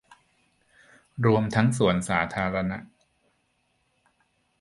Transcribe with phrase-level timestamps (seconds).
[1.25, 2.77] รวมทั้งสวนสาธาณะ